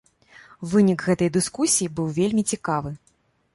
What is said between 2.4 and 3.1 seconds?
цікавы.